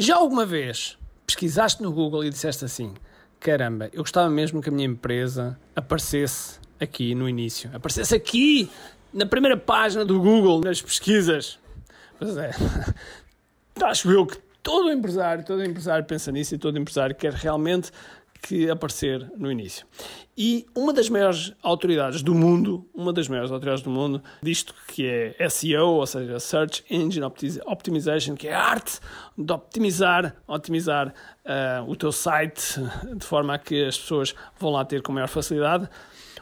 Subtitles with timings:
[0.00, 0.96] Já alguma vez
[1.26, 2.94] pesquisaste no Google e disseste assim:
[3.38, 8.70] caramba, eu gostava mesmo que a minha empresa aparecesse aqui no início, aparecesse aqui
[9.12, 11.58] na primeira página do Google, nas pesquisas.
[12.18, 12.50] Pois é,
[13.84, 17.90] acho eu que todo empresário, todo empresário pensa nisso e todo empresário quer realmente
[18.42, 19.86] que aparecer no início.
[20.36, 25.34] E uma das maiores autoridades do mundo, uma das maiores autoridades do mundo, visto que
[25.38, 27.26] é SEO, ou seja, Search Engine
[27.66, 29.00] Optimization, que é a arte
[29.36, 32.80] de optimizar, otimizar uh, o teu site
[33.14, 35.88] de forma a que as pessoas vão lá ter com maior facilidade.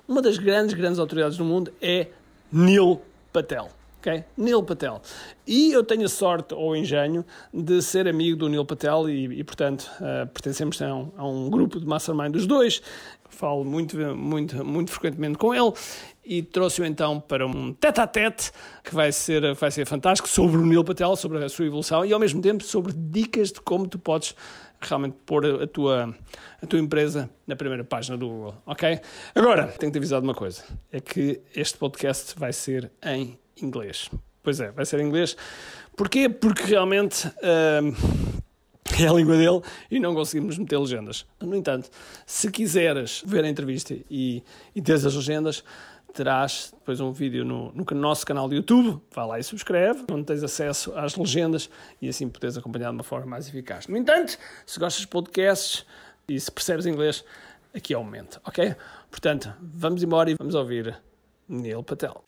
[0.07, 2.09] Uma das grandes, grandes autoridades do mundo é
[2.53, 3.78] Neil Patel.
[3.99, 4.25] Okay?
[4.37, 5.03] Neil Patel.
[5.47, 9.45] E eu tenho a sorte ou engenho de ser amigo do Neil Patel e, e
[9.45, 12.81] portanto, uh, pertencemos a um, a um, grupo de mastermind dos dois.
[13.29, 15.73] Falo muito, muito, muito frequentemente com ele
[16.25, 18.53] e trouxe-o então para um tete-a-tete
[18.85, 22.13] que vai ser, vai ser fantástico sobre o Neil Patel, sobre a sua evolução e
[22.13, 24.35] ao mesmo tempo sobre dicas de como tu podes
[24.81, 26.15] realmente pôr a tua,
[26.63, 29.01] a tua empresa na primeira página do Google, ok?
[29.35, 30.63] Agora, tenho que te avisar de uma coisa,
[30.93, 34.11] é que este podcast vai ser em inglês.
[34.43, 35.37] Pois é, vai ser em inglês.
[35.97, 36.29] Porquê?
[36.29, 38.41] Porque realmente uh,
[39.03, 41.27] é a língua dele e não conseguimos meter legendas.
[41.41, 41.91] No entanto,
[42.27, 44.43] se quiseres ver a entrevista e,
[44.75, 45.65] e teres as legendas,
[46.13, 50.25] terás depois um vídeo no, no nosso canal de YouTube, vá lá e subscreve, onde
[50.25, 53.87] tens acesso às legendas e assim podes acompanhar de uma forma mais eficaz.
[53.87, 55.85] No entanto, se gostas de podcasts
[56.29, 57.25] e se percebes inglês,
[57.75, 58.75] aqui é o momento, ok?
[59.11, 60.99] Portanto, vamos embora e vamos ouvir
[61.49, 62.28] Neil Patel.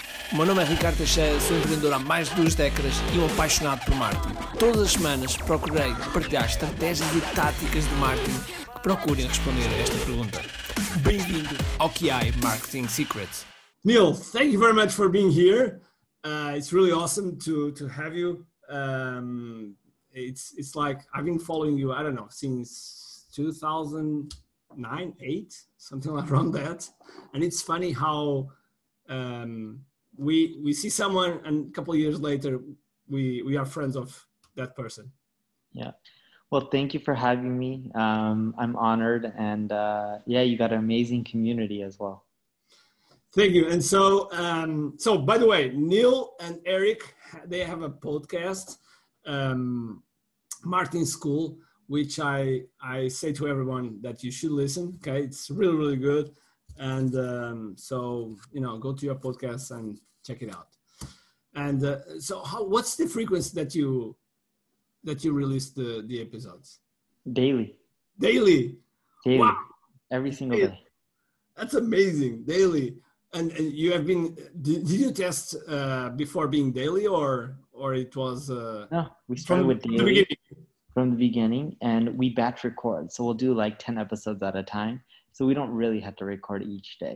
[0.31, 3.25] O meu nome é Ricardo Teixeira, sou empreendedor há mais de duas décadas e um
[3.25, 4.33] apaixonado por marketing.
[4.57, 8.39] Todas as semanas procurei partilhar estratégias e táticas de marketing
[8.73, 10.39] que procurem responder a esta pergunta.
[11.03, 13.45] Bem-vindo ao QI Marketing Secrets.
[13.83, 15.81] Neil, thank you very much for being here.
[16.23, 18.45] Uh, it's really awesome to to have you.
[18.69, 19.75] Um,
[20.13, 21.91] it's it's like I've been following you.
[21.91, 26.89] I don't know since 2009, eight, something around that.
[27.33, 28.47] And it's funny how
[29.09, 29.81] um,
[30.17, 32.59] we we see someone and a couple of years later
[33.09, 35.11] we we are friends of that person.
[35.71, 35.91] Yeah.
[36.49, 37.91] Well thank you for having me.
[37.95, 42.25] Um, i'm honored and uh, yeah you got an amazing community as well.
[43.33, 43.69] Thank you.
[43.69, 48.77] And so um, so by the way neil and eric they have a podcast
[49.25, 50.03] um,
[50.63, 51.57] Marketing School
[51.87, 55.23] which i i say to everyone that you should listen okay?
[55.23, 56.31] It's really really good
[56.77, 60.67] and um, so you know go to your podcast and check it out.
[61.55, 64.15] And uh, so how, what's the frequency that you
[65.03, 66.79] that you release the the episodes?
[67.31, 67.75] Daily.
[68.19, 68.77] Daily?
[69.25, 69.37] Daily.
[69.37, 69.57] Wow.
[70.11, 70.79] every single day.
[71.57, 72.43] That's amazing.
[72.43, 72.95] Daily.
[73.33, 77.93] And, and you have been did, did you test uh, before being daily or or
[77.93, 80.27] it was uh, no we started with daily
[80.93, 83.11] from the beginning and we batch record.
[83.11, 85.01] So we'll do like 10 episodes at a time
[85.31, 87.15] so we don't really have to record each day.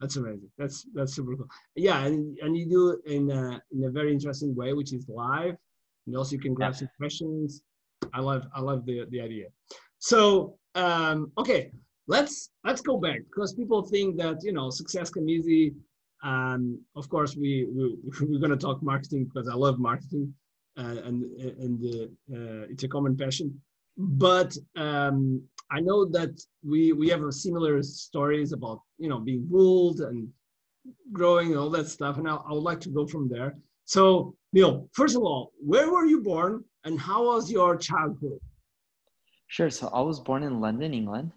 [0.00, 0.50] That's amazing.
[0.58, 1.48] That's that's super cool.
[1.74, 5.08] Yeah and, and you do it in a, in a very interesting way which is
[5.08, 5.56] live.
[6.06, 6.78] And also you can grab yeah.
[6.80, 7.62] some questions.
[8.12, 9.46] I love i love the the idea.
[9.98, 11.72] So um okay
[12.06, 15.74] let's let's go back because people think that you know success come easy.
[16.22, 20.32] Um of course we, we we're going to talk marketing because i love marketing
[20.78, 21.24] uh, and
[21.64, 21.84] and
[22.34, 23.48] uh, it's a common passion
[23.96, 30.00] but um I know that we we have similar stories about you know being ruled
[30.00, 30.28] and
[31.12, 33.56] growing and all that stuff, and I, I would like to go from there.
[33.84, 38.38] So Neil, first of all, where were you born, and how was your childhood?
[39.48, 39.70] Sure.
[39.70, 41.32] So I was born in London, England.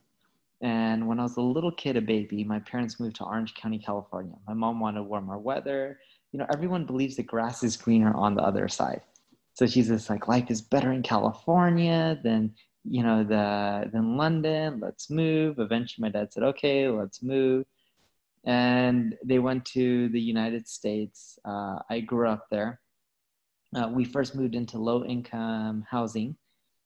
[0.62, 3.80] And when I was a little kid, a baby, my parents moved to Orange County,
[3.80, 4.36] California.
[4.48, 6.00] My mom wanted warmer weather.
[6.32, 9.02] You know, everyone believes the grass is greener on the other side.
[9.60, 12.54] So she's just like, life is better in California than
[12.86, 15.60] you know, the then London, let's move.
[15.60, 17.66] Eventually, my dad said, okay, let's move.
[18.46, 21.38] And they went to the United States.
[21.44, 22.80] Uh, I grew up there.
[23.76, 26.38] Uh, we first moved into low income housing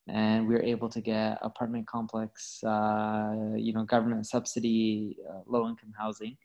[0.08, 5.70] and we were able to get apartment complex, uh, you know, government subsidy, uh, low
[5.70, 6.36] income housing.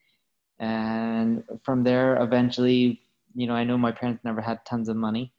[0.59, 3.01] And from there, eventually,
[3.35, 5.33] you know, I know my parents never had tons of money,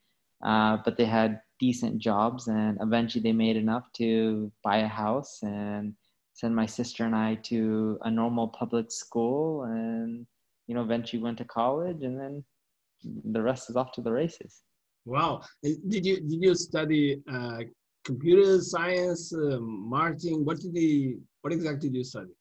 [0.44, 5.40] uh, but they had decent jobs, and eventually they made enough to buy a house
[5.44, 5.94] and
[6.34, 10.26] send my sister and I to a normal public school, and
[10.68, 12.44] you know, eventually went to college, and then
[13.04, 14.62] the rest is off to the races.
[15.06, 15.42] Wow!
[15.64, 17.60] Did you did you study uh,
[18.06, 20.46] computer science, uh, marketing?
[20.46, 22.32] What did you what exactly did you study?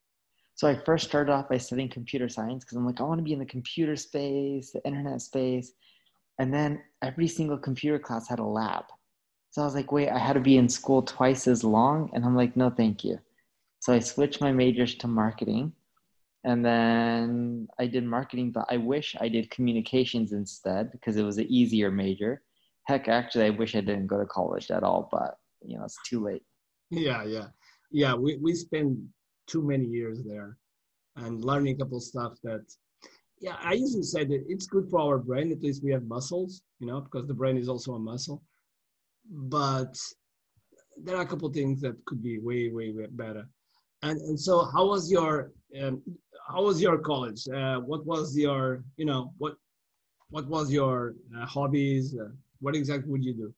[0.54, 3.24] So I first started off by studying computer science because I'm like, I want to
[3.24, 5.72] be in the computer space, the internet space.
[6.38, 8.84] And then every single computer class had a lab.
[9.50, 12.10] So I was like, wait, I had to be in school twice as long.
[12.12, 13.18] And I'm like, no, thank you.
[13.80, 15.72] So I switched my majors to marketing.
[16.44, 21.38] And then I did marketing, but I wish I did communications instead because it was
[21.38, 22.42] an easier major.
[22.84, 25.98] Heck, actually, I wish I didn't go to college at all, but you know, it's
[26.08, 26.42] too late.
[26.90, 27.48] Yeah, yeah.
[27.90, 28.98] Yeah, we, we spent
[29.46, 30.56] too many years there
[31.16, 32.64] and learning a couple stuff that
[33.40, 36.62] yeah i usually say that it's good for our brain at least we have muscles
[36.80, 38.42] you know because the brain is also a muscle.
[39.30, 39.98] But
[40.96, 43.48] there are a couple things that could be way way, way better.
[44.02, 45.52] And and so how was your
[45.82, 46.02] um,
[46.48, 47.46] how was your college?
[47.48, 49.56] Uh, what was your you know what
[50.30, 52.16] what was your uh, hobbies?
[52.18, 52.30] Uh,
[52.60, 53.54] what exactly would you do?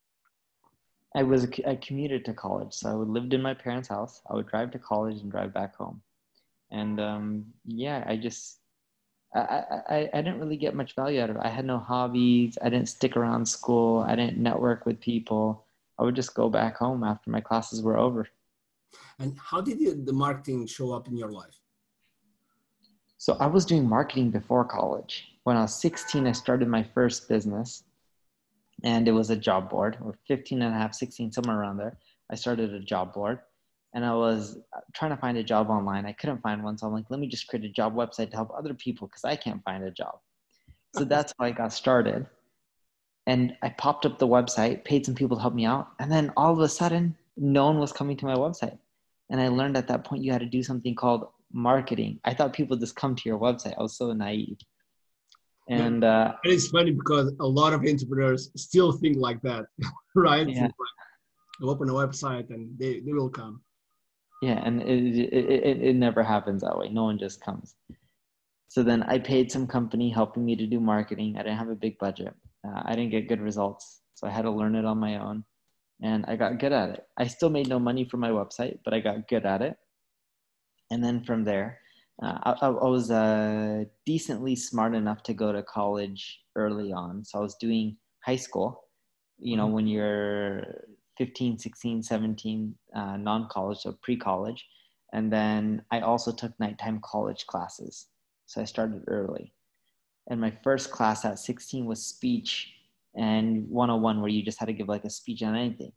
[1.14, 4.22] I was I commuted to college, so I lived in my parents' house.
[4.30, 6.02] I would drive to college and drive back home,
[6.70, 8.59] and um, yeah, I just
[9.32, 11.42] I, I I didn't really get much value out of it.
[11.44, 12.58] I had no hobbies.
[12.62, 14.00] I didn't stick around school.
[14.00, 15.64] I didn't network with people.
[15.98, 18.26] I would just go back home after my classes were over.
[19.18, 21.60] And how did the, the marketing show up in your life?
[23.18, 25.36] So I was doing marketing before college.
[25.44, 27.84] When I was 16, I started my first business
[28.82, 31.98] and it was a job board or 15 and a half 16 somewhere around there
[32.30, 33.40] i started a job board
[33.94, 34.58] and i was
[34.94, 36.06] trying to find a job online.
[36.06, 38.36] I couldn't find one so i'm like let me just create a job website to
[38.36, 40.18] help other people because i can't find a job.
[40.96, 42.26] So that's how i got started.
[43.26, 46.32] And i popped up the website paid some people to help me out and then
[46.36, 48.78] all of a sudden no one was coming to my website.
[49.30, 52.20] And i learned at that point you had to do something called marketing.
[52.24, 53.74] I thought people just come to your website.
[53.78, 54.58] I was so naive.
[55.68, 59.66] And uh, it's funny because a lot of entrepreneurs still think like that,
[60.16, 60.48] right?
[60.48, 60.64] Yeah.
[60.64, 60.72] Like,
[61.62, 63.60] open a website and they, they will come.
[64.40, 66.88] Yeah, and it, it, it, it never happens that way.
[66.88, 67.74] No one just comes.
[68.68, 71.36] So then I paid some company helping me to do marketing.
[71.36, 72.34] I didn't have a big budget.
[72.66, 74.00] Uh, I didn't get good results.
[74.14, 75.44] So I had to learn it on my own.
[76.02, 77.04] And I got good at it.
[77.18, 79.76] I still made no money from my website, but I got good at it.
[80.90, 81.80] And then from there,
[82.22, 87.24] uh, I, I, was uh, decently smart enough to go to college early on.
[87.24, 88.84] So I was doing high school,
[89.38, 89.74] you know, mm-hmm.
[89.74, 90.84] when you're
[91.20, 94.66] 15, 16, 17, uh, non college, so pre college.
[95.12, 98.06] And then I also took nighttime college classes.
[98.46, 99.52] So I started early.
[100.30, 102.72] And my first class at 16 was speech
[103.14, 105.92] and 101, where you just had to give like a speech on anything.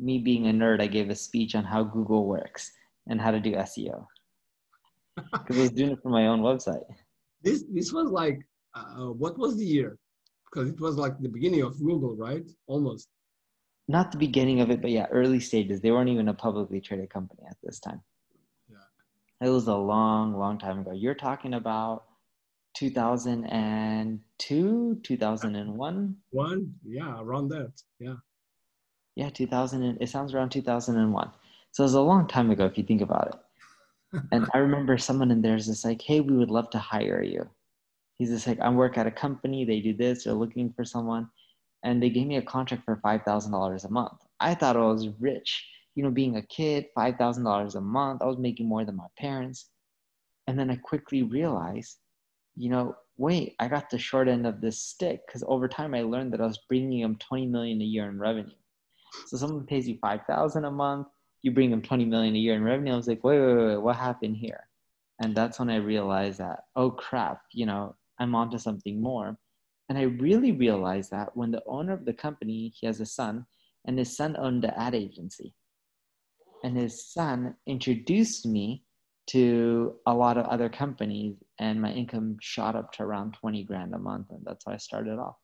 [0.00, 2.68] Me being a nerd, I gave a speech on how Google works
[3.06, 4.06] and how to do SEO
[5.32, 6.82] because I was doing it for my own website.
[7.42, 8.40] This this was like
[8.74, 9.98] uh, what was the year?
[10.46, 12.44] Because it was like the beginning of Google, right?
[12.66, 13.08] Almost.
[13.86, 15.80] Not the beginning of it, but yeah, early stages.
[15.80, 18.00] They weren't even a publicly traded company at this time.
[18.70, 19.46] Yeah.
[19.46, 20.92] It was a long, long time ago.
[20.92, 22.04] You're talking about
[22.74, 26.16] 2002, 2001.
[26.30, 28.14] One, yeah, around that, yeah.
[29.16, 29.98] Yeah, 2000.
[30.00, 31.30] it sounds around 2001.
[31.70, 33.34] So it was a long time ago if you think about it
[34.32, 37.22] and I remember someone in there is just like, hey, we would love to hire
[37.22, 37.48] you.
[38.18, 41.28] He's just like, I work at a company, they do this, they're looking for someone.
[41.84, 44.26] And they gave me a contract for $5,000 a month.
[44.40, 45.64] I thought I was rich.
[45.94, 49.68] You know, being a kid, $5,000 a month, I was making more than my parents.
[50.46, 51.98] And then I quickly realized,
[52.56, 56.02] you know, wait, I got the short end of this stick because over time I
[56.02, 58.50] learned that I was bringing them 20 million a year in revenue.
[59.26, 61.06] So someone pays you 5,000 a month,
[61.42, 62.92] you bring them 20 million a year in revenue.
[62.92, 64.66] I was like, wait, wait, wait, what happened here?
[65.20, 69.38] And that's when I realized that, oh crap, you know, I'm onto something more.
[69.88, 73.46] And I really realized that when the owner of the company, he has a son,
[73.86, 75.54] and his son owned the ad agency.
[76.62, 78.84] And his son introduced me
[79.26, 83.94] to a lot of other companies, and my income shot up to around 20 grand
[83.94, 84.28] a month.
[84.30, 85.36] And that's how I started off.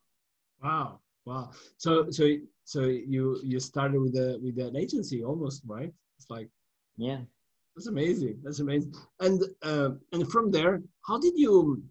[0.62, 1.00] Wow.
[1.26, 1.50] Wow.
[1.76, 2.24] So so
[2.64, 5.92] so you you started with the, with an agency almost, right?
[6.18, 6.48] It's like
[6.96, 7.20] yeah.
[7.76, 8.40] That's amazing.
[8.42, 8.94] That's amazing.
[9.20, 11.82] And uh, and from there, how did you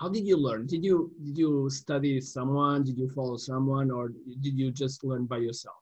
[0.00, 0.66] how did you learn?
[0.66, 2.84] Did you did you study someone?
[2.84, 4.08] Did you follow someone, or
[4.40, 5.76] did you just learn by yourself?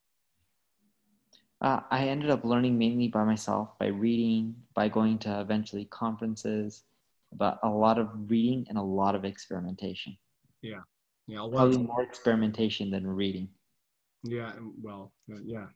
[1.60, 6.84] Uh, I ended up learning mainly by myself, by reading, by going to eventually conferences,
[7.32, 10.16] but a lot of reading and a lot of experimentation.
[10.62, 10.82] Yeah,
[11.26, 13.48] yeah, well, probably more experimentation than reading.
[14.24, 15.66] Yeah, well, uh, yeah,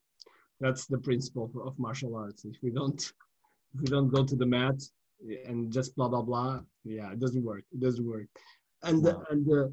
[0.61, 2.45] that's the principle of martial arts.
[2.45, 3.01] If we don't,
[3.75, 4.83] if we don't go to the mat
[5.47, 7.65] and just blah blah blah, yeah, it doesn't work.
[7.73, 8.27] It doesn't work.
[8.83, 9.25] And no.
[9.31, 9.69] and uh,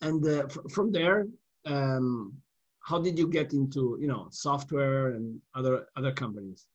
[0.00, 1.26] and uh, from there,
[1.66, 2.34] um,
[2.80, 6.66] how did you get into you know software and other other companies?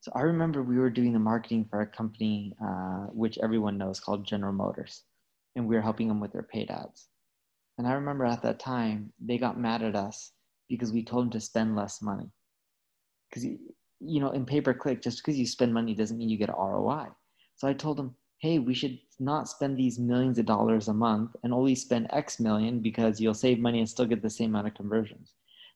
[0.00, 4.00] So I remember we were doing the marketing for a company uh, which everyone knows
[4.00, 5.04] called General Motors,
[5.54, 7.08] and we were helping them with their paid ads.
[7.78, 10.32] And I remember at that time they got mad at us
[10.68, 12.30] because we told them to spend less money.
[13.30, 13.46] Because
[14.04, 16.50] you know, in pay per click, just because you spend money doesn't mean you get
[16.50, 17.06] ROI.
[17.56, 21.30] So I told them, hey, we should not spend these millions of dollars a month
[21.44, 24.66] and only spend X million because you'll save money and still get the same amount
[24.66, 25.34] of conversions.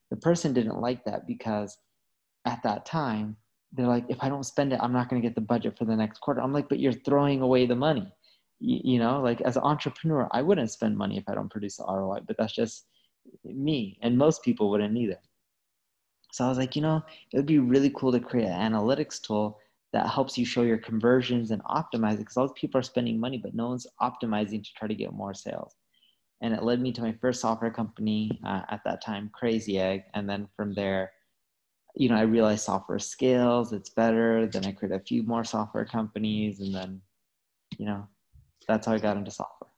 [0.09, 1.77] The person didn't like that because
[2.45, 3.37] at that time
[3.71, 5.85] they're like, if I don't spend it, I'm not going to get the budget for
[5.85, 6.41] the next quarter.
[6.41, 8.11] I'm like, but you're throwing away the money.
[8.59, 11.77] You, you know, like as an entrepreneur, I wouldn't spend money if I don't produce
[11.77, 12.85] the ROI, but that's just
[13.43, 13.97] me.
[14.01, 15.19] And most people wouldn't either.
[16.31, 19.21] So I was like, you know, it would be really cool to create an analytics
[19.21, 19.59] tool
[19.93, 23.19] that helps you show your conversions and optimize it because all these people are spending
[23.19, 25.75] money, but no one's optimizing to try to get more sales.
[26.41, 30.03] And it led me to my first software company uh, at that time, Crazy Egg.
[30.13, 31.11] And then from there,
[31.95, 34.45] you know, I realized software scales, it's better.
[34.45, 37.01] Then I created a few more software companies, and then,
[37.79, 38.07] you know,
[38.67, 39.71] that's how I got into software.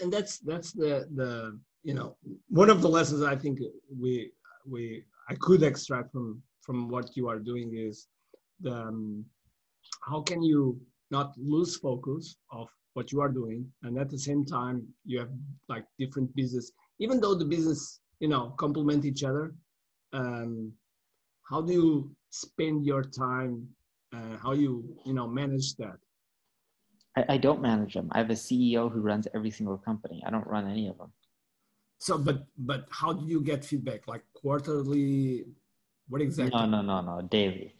[0.00, 2.16] And that's that's the the you know
[2.48, 3.58] one of the lessons I think
[3.90, 4.30] we
[4.64, 8.08] we I could extract from from what you are doing is
[8.60, 9.24] the um,
[10.02, 13.66] how can you not lose focus of what you are doing?
[13.82, 15.30] And at the same time you have
[15.68, 16.72] like different business.
[16.98, 19.54] Even though the business you know complement each other
[20.12, 20.72] um,
[21.50, 23.68] how do you spend your time
[24.14, 25.98] uh, how you you know manage that?
[27.16, 28.08] I, I don't manage them.
[28.12, 30.22] I have a ceo who runs every single company.
[30.26, 31.12] I don't run any of them
[32.04, 34.06] so but but how do you get feedback?
[34.06, 35.44] Like quarterly
[36.08, 36.60] what exactly?
[36.60, 37.74] No no no no daily.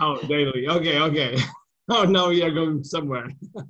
[0.00, 0.68] Oh daily.
[0.68, 1.38] Okay okay.
[1.90, 3.28] Oh no you're going somewhere.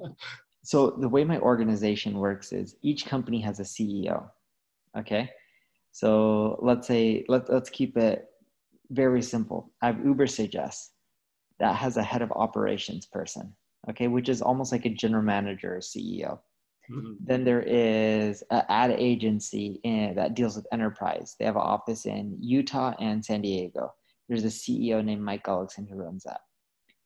[0.64, 4.28] So the way my organization works is each company has a ceo
[4.96, 5.30] okay?
[5.92, 8.26] So let's say let, let's keep it
[8.90, 9.72] very simple.
[9.82, 10.88] I have Ubersuggest
[11.58, 13.54] that has a head of operations person,
[13.90, 16.38] okay, which is almost like a general manager or CEO.
[16.90, 17.12] Mm-hmm.
[17.20, 21.36] Then there is an ad agency in, that deals with enterprise.
[21.38, 23.92] They have an office in Utah and San Diego.
[24.28, 26.40] There's a CEO named Mike Gullickson who runs that.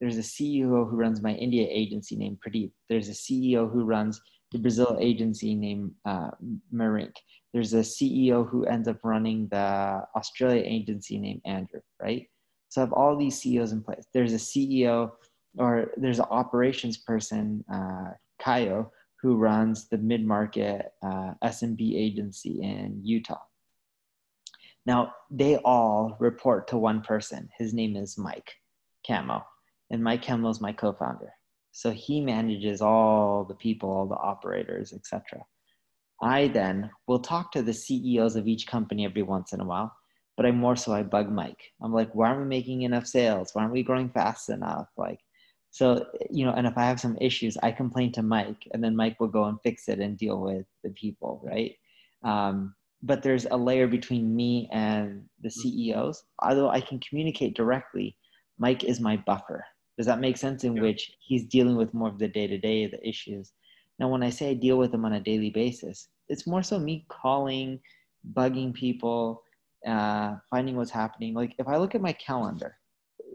[0.01, 2.73] There's a CEO who runs my India agency named Pradeep.
[2.89, 4.21] There's a CEO who runs
[4.51, 6.31] the Brazil agency named uh,
[6.75, 7.15] Marink
[7.53, 12.27] there's a CEO who ends up running the Australia agency named Andrew, right?
[12.71, 14.07] So I have all these CEOs in place.
[14.15, 15.13] There's a CEO
[15.59, 18.89] or there's an operations person, uh, Kayo,
[19.23, 23.41] who runs the mid-market uh, SMB agency in Utah.
[24.85, 27.49] Now they all report to one person.
[27.57, 28.53] His name is Mike
[29.07, 29.45] Kamo,
[29.91, 31.33] and Mike Kamo is my co-founder.
[31.71, 35.45] So he manages all the people, all the operators, etc.
[36.21, 39.95] I then will talk to the CEOs of each company every once in a while,
[40.37, 41.63] but I more so I bug Mike.
[41.81, 43.51] I'm like, why aren't we making enough sales?
[43.53, 44.89] Why aren't we growing fast enough?
[44.97, 45.21] Like,
[45.73, 48.95] so you know, and if I have some issues, I complain to Mike, and then
[48.95, 51.75] Mike will go and fix it and deal with the people, right?
[52.23, 56.25] Um, but there's a layer between me and the CEOs.
[56.41, 58.17] Although I can communicate directly,
[58.59, 59.65] Mike is my buffer.
[59.97, 60.63] Does that make sense?
[60.63, 60.83] In yeah.
[60.83, 63.53] which he's dealing with more of the day to day, the issues.
[63.99, 66.79] Now, when I say I deal with them on a daily basis, it's more so
[66.79, 67.81] me calling,
[68.35, 69.43] bugging people,
[69.87, 71.33] uh, finding what's happening.
[71.33, 72.77] Like if I look at my calendar,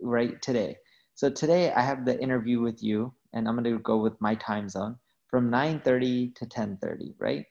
[0.03, 0.77] right today.
[1.17, 4.35] So today I have the interview with you, and I'm going to go with my
[4.35, 4.97] time zone
[5.31, 7.43] from 9:30 to 10:30, right?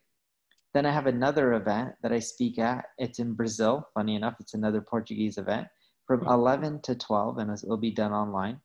[0.73, 2.85] Then I have another event that I speak at.
[2.97, 3.85] It's in Brazil.
[3.93, 5.67] Funny enough, it's another Portuguese event
[6.05, 8.61] from 11 to 12, and it'll be done online.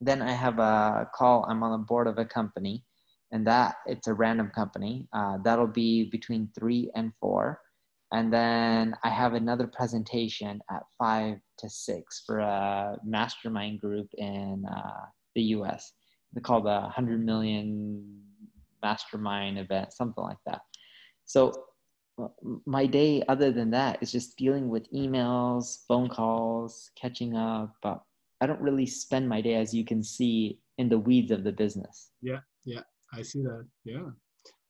[0.00, 1.44] Then I have a call.
[1.46, 2.86] I'm on the board of a company
[3.30, 5.06] and that it's a random company.
[5.12, 7.60] Uh, that'll be between three and four.
[8.12, 14.64] And then I have another presentation at five to six for a mastermind group in
[14.70, 15.92] uh, the US.
[16.34, 18.22] They call the 100 million
[18.82, 20.60] mastermind event, something like that.
[21.26, 21.52] So
[22.66, 27.74] my day, other than that, is just dealing with emails, phone calls, catching up.
[27.82, 28.02] But
[28.40, 31.52] I don't really spend my day, as you can see, in the weeds of the
[31.52, 32.10] business.
[32.22, 32.80] Yeah, yeah.
[33.12, 33.66] I see that.
[33.84, 34.10] Yeah,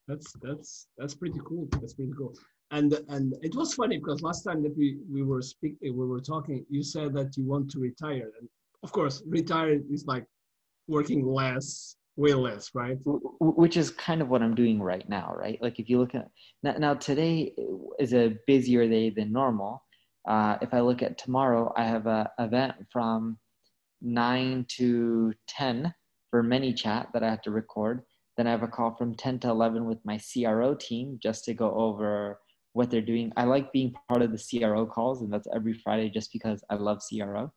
[0.07, 1.69] that's that's that's pretty cool.
[1.81, 2.35] That's pretty cool.
[2.71, 6.21] And and it was funny because last time that we we were speaking, we were
[6.21, 6.67] talking.
[6.69, 8.49] You said that you want to retire, and
[8.83, 10.27] of course, retire is like
[10.87, 12.99] working less, way less, right?
[13.41, 15.59] Which is kind of what I'm doing right now, right?
[15.63, 16.29] Like if you look at
[16.63, 17.55] now, now today
[17.99, 19.83] is a busier day than normal.
[20.27, 23.39] Uh, if I look at tomorrow, I have an event from
[24.03, 25.95] 9 to 10
[26.31, 28.03] for ManyChat that I have to record.
[28.37, 31.55] Then I have a call from 10 to 11 with my CRO team just to
[31.55, 32.39] go over
[32.79, 33.33] what they're doing.
[33.37, 36.77] I like being part of the CRO calls, and that's every Friday just because I
[36.77, 37.53] love CRO.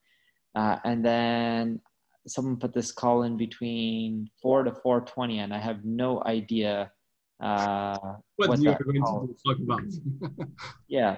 [0.56, 1.80] Uh, and then
[2.28, 6.92] someone put this call in between 4 to 4.20, and I have no idea
[7.40, 7.98] uh,
[8.38, 10.48] what, what you're going to talk about.
[10.88, 11.18] yeah,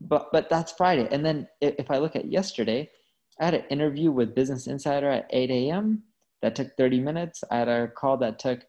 [0.00, 1.08] but but that's Friday.
[1.12, 2.90] And then if I look at yesterday,
[3.40, 6.02] I had an interview with Business Insider at 8 a.m.
[6.42, 7.44] that took 30 minutes.
[7.48, 8.60] I had a call that took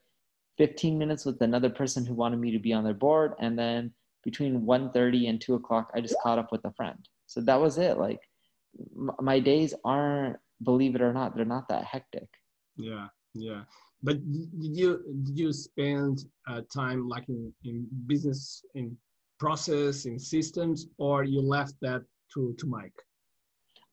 [0.59, 3.93] 15 minutes with another person who wanted me to be on their board, and then
[4.25, 6.97] between 1.30 and 2 o'clock, I just caught up with a friend.
[7.27, 7.97] So that was it.
[7.97, 8.19] Like
[9.21, 12.27] my days aren't, believe it or not, they're not that hectic.
[12.75, 13.61] Yeah, yeah.
[14.03, 18.95] But did you did you spend uh, time like in, in business in
[19.39, 22.03] process in systems, or you left that
[22.33, 22.99] to to Mike?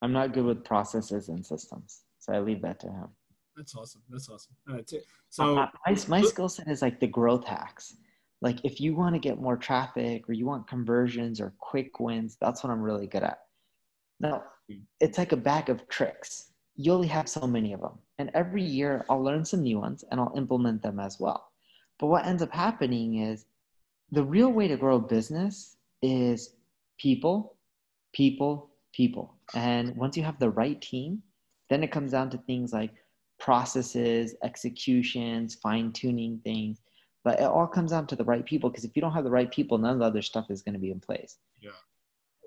[0.01, 3.07] I'm not good with processes and systems, so I leave that to him.
[3.55, 4.01] That's awesome.
[4.09, 4.55] That's awesome.
[4.69, 4.91] All right.
[5.29, 7.95] So uh, my, my skill set is like the growth hacks.
[8.43, 12.37] Like if you want to get more traffic or you want conversions or quick wins,
[12.41, 13.39] that's what I'm really good at.
[14.19, 14.43] Now,
[14.99, 16.51] it's like a bag of tricks.
[16.75, 17.97] You only have so many of them.
[18.19, 21.51] And every year I'll learn some new ones and I'll implement them as well.
[21.99, 23.45] But what ends up happening is
[24.11, 26.55] the real way to grow a business is
[26.99, 27.55] people,
[28.13, 29.35] people, people.
[29.55, 31.23] And once you have the right team,
[31.69, 32.91] then it comes down to things like
[33.39, 36.81] processes, executions, fine tuning things.
[37.23, 39.31] But it all comes down to the right people because if you don't have the
[39.31, 41.37] right people, none of the other stuff is going to be in place.
[41.61, 41.71] Yeah.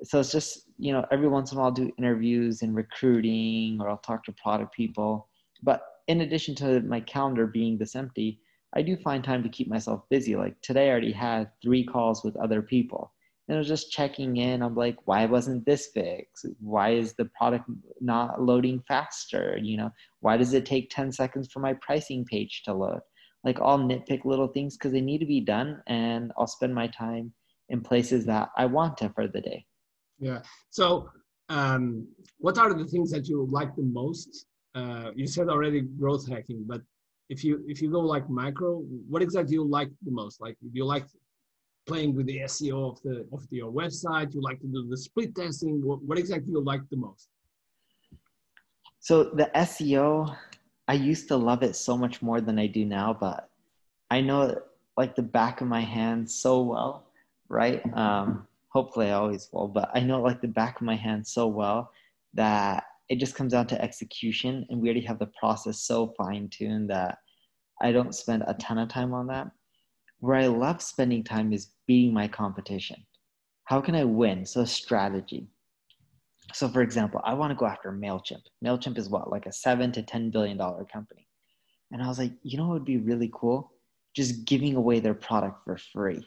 [0.02, 3.78] So it's just, you know, every once in a while I'll do interviews and recruiting
[3.80, 5.28] or I'll talk to product people.
[5.62, 8.40] But in addition to my calendar being this empty,
[8.74, 10.36] I do find time to keep myself busy.
[10.36, 13.12] Like today, I already had three calls with other people.
[13.48, 14.60] And I was just checking in.
[14.60, 16.46] I'm like, why wasn't this fixed?
[16.60, 17.64] Why is the product
[18.00, 19.58] not loading faster?
[19.62, 23.00] You know, why does it take 10 seconds for my pricing page to load?
[23.46, 26.88] Like, I'll nitpick little things because they need to be done, and I'll spend my
[26.88, 27.32] time
[27.68, 29.64] in places that I want to for the day.
[30.18, 30.40] Yeah.
[30.70, 31.08] So,
[31.48, 34.46] um, what are the things that you like the most?
[34.74, 36.82] Uh, you said already growth hacking, but
[37.28, 38.78] if you if you go like micro,
[39.08, 40.40] what exactly you like the most?
[40.40, 41.06] Like, do you like
[41.86, 44.34] playing with the SEO of the of your website?
[44.34, 45.80] You like to do the split testing?
[45.86, 47.28] What, what exactly you like the most?
[48.98, 50.36] So the SEO,
[50.88, 53.48] I used to love it so much more than I do now, but
[54.10, 54.60] I know
[54.96, 57.06] like the back of my hand so well,
[57.48, 57.82] right?
[57.94, 61.46] Um, hopefully I always will, but I know like the back of my hand so
[61.48, 61.90] well
[62.34, 66.48] that it just comes down to execution and we already have the process so fine
[66.48, 67.18] tuned that
[67.80, 69.50] I don't spend a ton of time on that.
[70.20, 73.04] Where I love spending time is beating my competition.
[73.64, 74.46] How can I win?
[74.46, 75.48] So strategy.
[76.52, 78.42] So for example, I want to go after MailChimp.
[78.64, 81.26] MailChimp is what, like a seven to ten billion dollar company.
[81.92, 83.72] And I was like, you know what would be really cool?
[84.14, 86.26] Just giving away their product for free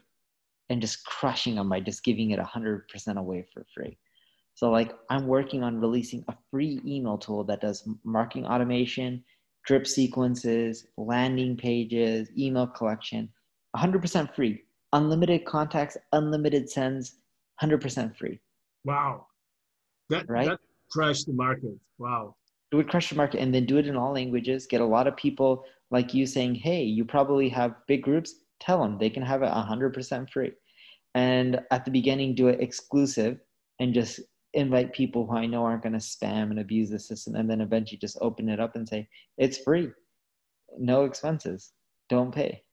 [0.70, 3.98] and just crushing them by just giving it 100% away for free.
[4.54, 9.24] So, like, I'm working on releasing a free email tool that does marketing automation,
[9.66, 13.30] drip sequences, landing pages, email collection,
[13.76, 17.16] 100% free, unlimited contacts, unlimited sends,
[17.62, 18.40] 100% free.
[18.84, 19.28] Wow.
[20.10, 20.48] That, right?
[20.48, 20.60] that
[20.92, 21.78] crushed the market.
[21.98, 22.36] Wow.
[22.72, 25.08] It would crush the market and then do it in all languages, get a lot
[25.08, 29.24] of people like you saying, hey, you probably have big groups, tell them they can
[29.24, 30.52] have it 100% free.
[31.16, 33.40] And at the beginning, do it exclusive
[33.80, 34.20] and just
[34.54, 37.62] invite people who I know aren't going to spam and abuse the system, and then
[37.62, 39.92] eventually just open it up and say it's free,
[40.78, 41.74] no expenses,
[42.10, 42.64] don't pay.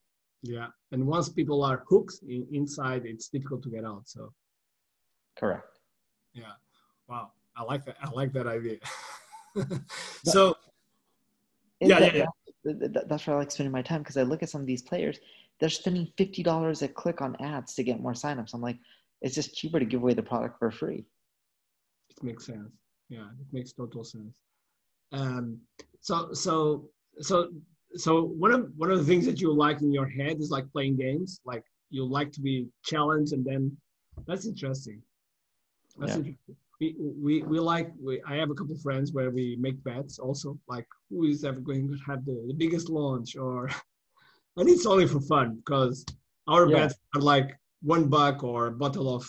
[0.43, 4.03] Yeah, and once people are hooked in, inside, it's difficult to get out.
[4.07, 4.33] So,
[5.39, 5.79] correct.
[6.35, 6.53] Yeah.
[7.09, 7.97] Wow, I like that.
[8.03, 8.79] I like that idea.
[10.25, 10.55] so,
[11.81, 12.27] yeah, that, yeah,
[12.65, 12.73] yeah.
[12.73, 14.83] That, that's where I like spending my time because I look at some of these
[14.83, 15.19] players.
[15.61, 18.55] They're spending fifty dollars a click on ads to get more signups.
[18.55, 18.79] I'm like,
[19.23, 21.07] it's just cheaper to give away the product for free
[22.17, 22.73] it makes sense.
[23.09, 24.41] Yeah, it makes total sense.
[25.13, 25.59] Um,
[26.01, 26.89] so so
[27.21, 27.51] so
[27.95, 30.71] so one of one of the things that you like in your head is like
[30.73, 31.41] playing games.
[31.45, 33.77] Like you like to be challenged, and then
[34.27, 35.03] that's interesting.
[35.99, 36.19] That's yeah.
[36.19, 36.57] interesting.
[36.81, 40.19] We, we, we like we, I have a couple of friends where we make bets
[40.19, 43.71] also like who is ever going to have the, the biggest launch or
[44.57, 46.05] and it's only for fun because
[46.49, 46.77] our yeah.
[46.77, 49.29] bets are like one buck or a bottle of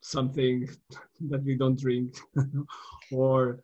[0.00, 0.68] something
[1.28, 2.16] that we don't drink
[3.12, 3.58] or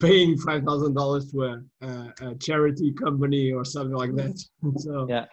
[0.00, 4.38] paying five thousand dollars to a, a, a, charity company or something like that.
[4.76, 5.26] So yeah,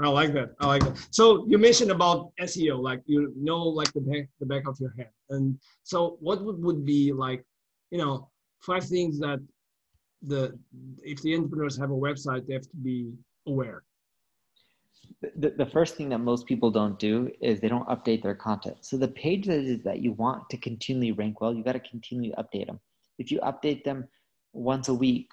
[0.00, 0.54] I like that.
[0.60, 1.06] I like that.
[1.10, 4.94] So you mentioned about SEO, like you know, like the back the back of your
[4.96, 5.10] head.
[5.30, 7.44] And so, what would, would be like,
[7.90, 9.40] you know, five things that
[10.22, 10.58] the
[11.02, 13.12] if the entrepreneurs have a website, they have to be
[13.46, 13.84] aware.
[15.36, 18.78] The, the first thing that most people don't do is they don't update their content.
[18.80, 22.66] So the pages that you want to continually rank well, you got to continually update
[22.66, 22.80] them.
[23.18, 24.08] If you update them
[24.52, 25.28] once a week,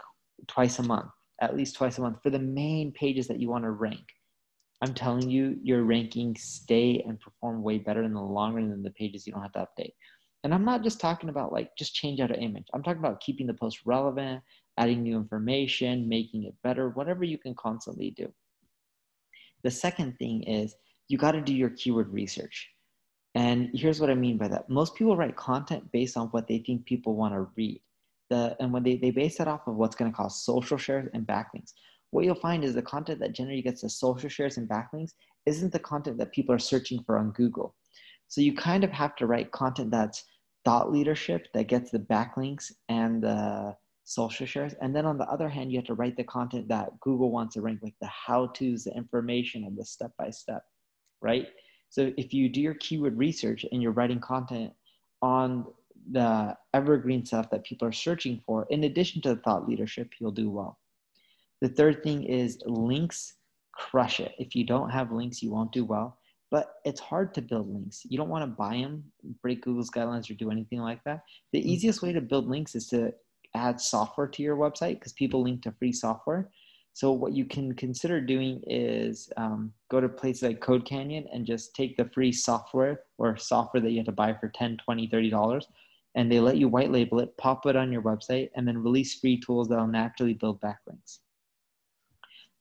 [0.48, 1.10] twice a month,
[1.42, 4.06] at least twice a month for the main pages that you want to rank,
[4.82, 8.82] I'm telling you, your rankings stay and perform way better in the long run than
[8.82, 9.94] the pages you don't have to update.
[10.44, 12.66] And I'm not just talking about like just change out an image.
[12.74, 14.42] I'm talking about keeping the post relevant,
[14.78, 18.32] adding new information, making it better, whatever you can constantly do.
[19.64, 20.74] The second thing is
[21.08, 22.68] you got to do your keyword research.
[23.36, 24.68] And here's what I mean by that.
[24.68, 27.82] Most people write content based on what they think people want to read.
[28.32, 31.10] The, and when they, they base that off of what's going to cause social shares
[31.14, 31.74] and backlinks
[32.12, 35.12] what you'll find is the content that generally gets the social shares and backlinks
[35.46, 37.76] isn't the content that people are searching for on Google.
[38.28, 40.24] So you kind of have to write content that's
[40.64, 44.74] thought leadership that gets the backlinks and the social shares.
[44.82, 47.56] And then on the other hand, you have to write the content that Google wants
[47.56, 50.64] to rank, like the how to's, the information, and the step by step,
[51.22, 51.48] right?
[51.90, 54.72] So if you do your keyword research and you're writing content
[55.22, 55.66] on
[56.12, 60.32] the evergreen stuff that people are searching for, in addition to the thought leadership, you'll
[60.32, 60.80] do well.
[61.62, 63.36] The third thing is links
[63.74, 64.34] crush it.
[64.38, 66.18] If you don't have links, you won't do well.
[66.50, 68.02] But it's hard to build links.
[68.04, 69.06] You don't want to buy them,
[69.42, 71.22] break Google's guidelines, or do anything like that.
[71.54, 71.70] The mm-hmm.
[71.70, 73.14] easiest way to build links is to
[73.56, 76.50] add software to your website because people link to free software.
[76.94, 81.74] So what you can consider doing is um, go to places like CodeCanyon and just
[81.74, 85.30] take the free software or software that you have to buy for 10, 20, 30
[85.30, 85.68] dollars
[86.16, 89.20] and they let you white label it, pop it on your website, and then release
[89.20, 91.20] free tools that'll naturally build backlinks.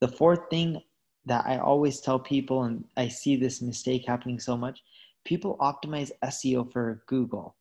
[0.01, 0.83] The fourth thing
[1.27, 4.83] that I always tell people, and I see this mistake happening so much
[5.25, 7.57] people optimize SEO for Google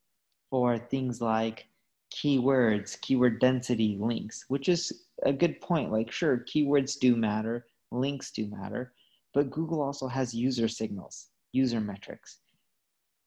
[0.48, 1.68] for things like
[2.12, 5.92] keywords, keyword density, links, which is a good point.
[5.92, 8.92] Like, sure, keywords do matter, links do matter,
[9.32, 12.38] but Google also has user signals, user metrics.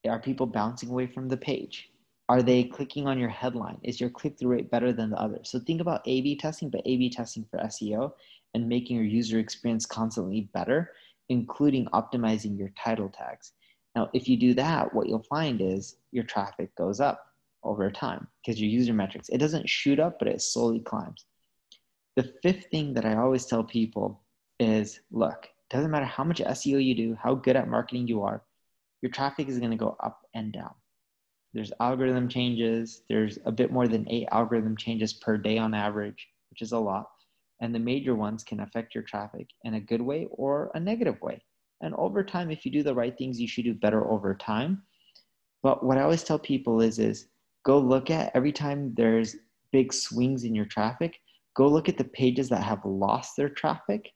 [0.07, 1.89] Are people bouncing away from the page?
[2.27, 3.77] Are they clicking on your headline?
[3.83, 5.49] Is your click through rate better than the others?
[5.49, 8.11] So think about A B testing, but A B testing for SEO
[8.53, 10.91] and making your user experience constantly better,
[11.29, 13.53] including optimizing your title tags.
[13.95, 17.23] Now, if you do that, what you'll find is your traffic goes up
[17.63, 21.25] over time because your user metrics, it doesn't shoot up, but it slowly climbs.
[22.15, 24.21] The fifth thing that I always tell people
[24.59, 28.23] is look, it doesn't matter how much SEO you do, how good at marketing you
[28.23, 28.43] are,
[29.01, 30.73] your traffic is going to go up and down.
[31.53, 33.03] There's algorithm changes.
[33.09, 36.79] There's a bit more than eight algorithm changes per day on average, which is a
[36.79, 37.07] lot
[37.63, 41.19] and the major ones can affect your traffic in a good way or a negative
[41.21, 41.41] way.
[41.79, 44.83] And over time, if you do the right things, you should do better over time.
[45.63, 47.27] But what I always tell people is, is
[47.65, 49.37] go look at every time there's
[49.71, 51.17] big swings in your traffic,
[51.55, 54.11] go look at the pages that have lost their traffic,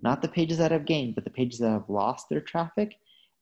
[0.00, 2.94] not the pages that have gained, but the pages that have lost their traffic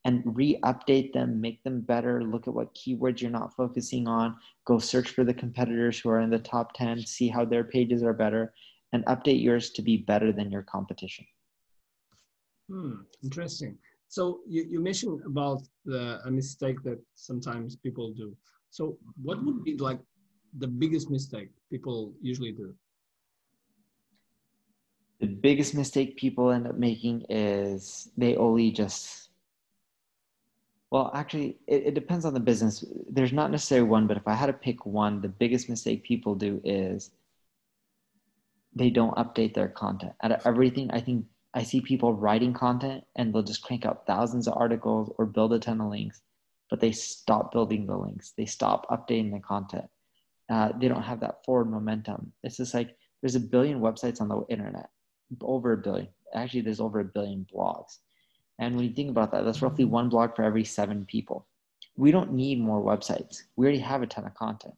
[0.06, 4.34] and re-update them, make them better, look at what keywords you're not focusing on,
[4.66, 8.02] go search for the competitors who are in the top 10, see how their pages
[8.02, 8.54] are better,
[8.92, 11.26] and update yours to be better than your competition.
[12.68, 13.78] Hmm, interesting.
[14.08, 18.36] So you, you mentioned about the, a mistake that sometimes people do.
[18.70, 20.00] So what would be like
[20.58, 22.74] the biggest mistake people usually do?
[25.20, 29.30] The biggest mistake people end up making is they only just
[30.90, 32.84] well, actually, it, it, depends on the business.
[33.08, 36.34] There's not necessarily one, but if I had to pick one, the biggest mistake people
[36.34, 37.12] do is
[38.74, 40.12] they don't update their content.
[40.22, 44.06] Out of everything, I think I see people writing content and they'll just crank out
[44.06, 46.22] thousands of articles or build a ton of links,
[46.68, 48.32] but they stop building the links.
[48.36, 49.86] They stop updating the content.
[50.48, 52.32] Uh, they don't have that forward momentum.
[52.42, 54.90] It's just like there's a billion websites on the internet,
[55.42, 56.08] over a billion.
[56.34, 57.98] Actually, there's over a billion blogs.
[58.58, 61.46] And when you think about that, that's roughly one blog for every seven people.
[61.96, 63.42] We don't need more websites.
[63.56, 64.74] We already have a ton of content.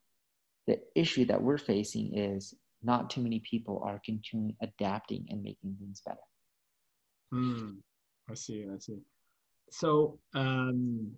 [0.67, 5.77] The issue that we're facing is not too many people are continuing adapting and making
[5.79, 6.19] things better.
[7.31, 7.73] Hmm.
[8.31, 8.67] I see.
[8.73, 8.99] I see.
[9.71, 11.13] So, um,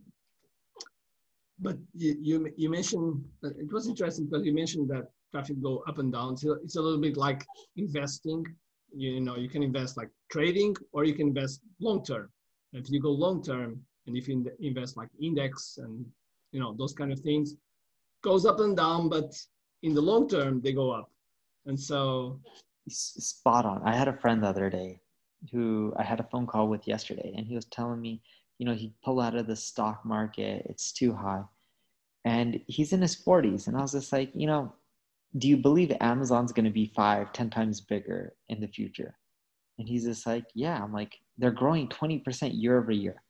[1.59, 5.99] but you, you, you mentioned it was interesting because you mentioned that traffic go up
[5.99, 6.37] and down.
[6.37, 7.45] So it's a little bit like
[7.77, 8.45] investing.
[8.97, 12.31] You know, you can invest like trading, or you can invest long term.
[12.73, 16.05] If you go long term, and if you invest like index and
[16.53, 17.57] you know those kind of things,
[18.23, 19.33] goes up and down, but
[19.83, 21.11] in the long term they go up.
[21.67, 22.41] And so
[22.89, 23.83] spot on.
[23.85, 25.01] I had a friend the other day.
[25.53, 28.23] who I had a phone call with yesterday, and he was telling me,
[28.59, 31.43] you know, he pulled out of the stock market, it's too high.
[32.25, 33.67] And he's in his 40s.
[33.67, 34.73] And I was just like, you know,
[35.37, 39.17] do you believe Amazon's going to be five, ten times bigger in the future?
[39.79, 40.83] And he's just like, yeah.
[40.83, 43.23] I'm like, they're growing 20% year over year.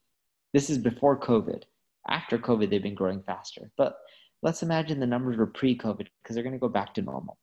[0.52, 1.62] This is before COVID.
[2.08, 3.70] After COVID, they've been growing faster.
[3.76, 3.96] But
[4.42, 7.38] let's imagine the numbers were pre COVID because they're going to go back to normal.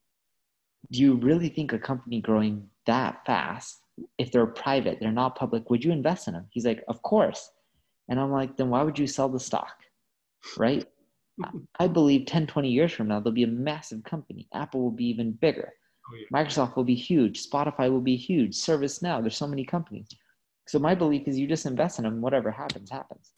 [0.89, 3.81] Do you really think a company growing that fast,
[4.17, 6.47] if they're private, they're not public, would you invest in them?
[6.49, 7.51] He's like, of course.
[8.09, 9.75] And I'm like, then why would you sell the stock?
[10.57, 10.85] Right?
[11.79, 14.47] I believe 10, 20 years from now, they'll be a massive company.
[14.53, 15.71] Apple will be even bigger.
[16.09, 16.43] Oh, yeah.
[16.43, 17.47] Microsoft will be huge.
[17.47, 18.55] Spotify will be huge.
[18.55, 20.07] ServiceNow, there's so many companies.
[20.67, 23.33] So my belief is you just invest in them, whatever happens, happens.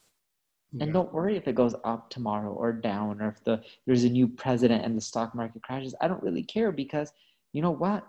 [0.71, 0.83] Yeah.
[0.83, 4.09] And don't worry if it goes up tomorrow or down or if the there's a
[4.09, 5.95] new president and the stock market crashes.
[6.01, 7.11] I don't really care because
[7.53, 8.05] you know what?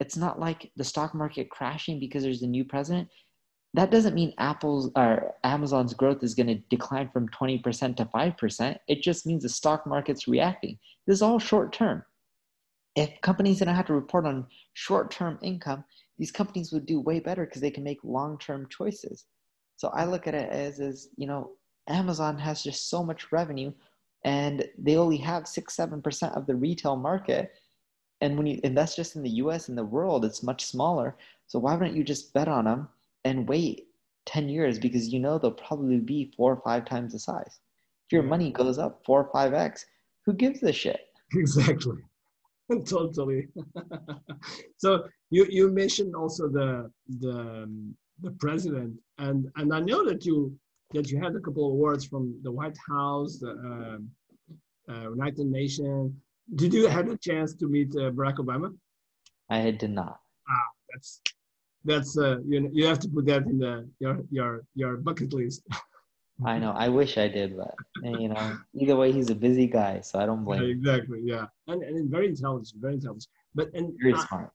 [0.00, 3.08] It's not like the stock market crashing because there's a new president
[3.76, 8.78] that doesn't mean Apple's or Amazon's growth is going to decline from 20% to 5%.
[8.88, 10.78] It just means the stock market's reacting.
[11.06, 12.02] This is all short term.
[12.94, 15.84] If companies didn't have to report on short term income,
[16.18, 19.26] these companies would do way better because they can make long term choices.
[19.76, 21.50] So I look at it as, as, you know,
[21.86, 23.72] Amazon has just so much revenue
[24.24, 27.52] and they only have six, 7% of the retail market.
[28.20, 31.16] And when you invest just in the US and the world, it's much smaller.
[31.46, 32.88] So why wouldn't you just bet on them
[33.24, 33.88] and wait
[34.26, 37.60] 10 years because you know they'll probably be four or five times the size.
[38.06, 39.86] If your money goes up four or five X,
[40.24, 41.00] who gives a shit?
[41.34, 41.96] Exactly.
[42.86, 43.48] totally.
[44.76, 50.24] so you, you mentioned also the, the, um, the president and, and I know that
[50.24, 50.56] you,
[50.92, 53.98] that you had a couple of awards from the White House, the
[54.88, 56.12] uh, uh, United Nations.
[56.54, 58.74] Did you have a chance to meet uh, Barack Obama?
[59.50, 60.20] I did not.
[60.48, 61.20] Ah, that's
[61.84, 65.62] that's uh, you you have to put that in the your your your bucket list.
[66.44, 66.72] I know.
[66.72, 70.26] I wish I did, but you know, either way, he's a busy guy, so I
[70.26, 70.62] don't blame.
[70.62, 71.20] Yeah, exactly.
[71.24, 73.26] Yeah, and and very intelligent, very intelligent.
[73.54, 74.50] But and very uh, smart.